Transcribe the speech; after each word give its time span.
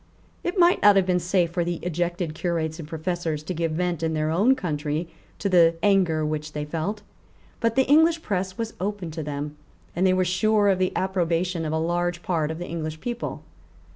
It 0.43 0.57
might 0.57 0.81
not 0.81 0.95
have 0.95 1.05
been 1.05 1.19
safe 1.19 1.51
for 1.51 1.63
the 1.63 1.75
ejected 1.83 2.33
Curates 2.33 2.79
and 2.79 2.87
Professors 2.87 3.43
to 3.43 3.53
give 3.53 3.73
vent 3.73 4.01
in 4.01 4.15
their 4.15 4.31
own 4.31 4.55
country 4.55 5.07
to 5.37 5.47
the 5.47 5.75
anger 5.83 6.25
which 6.25 6.53
they 6.53 6.65
felt. 6.65 7.03
But 7.59 7.75
the 7.75 7.85
English 7.85 8.23
press 8.23 8.57
was 8.57 8.73
open 8.79 9.11
to 9.11 9.21
them; 9.21 9.57
and 9.95 10.03
they 10.07 10.13
were 10.15 10.25
sure 10.25 10.69
of 10.69 10.79
the 10.79 10.91
approbation 10.95 11.65
of 11.65 11.71
a 11.71 11.77
large 11.77 12.23
part 12.23 12.49
of 12.49 12.57
the 12.57 12.65
English 12.65 12.99
people. 12.99 13.43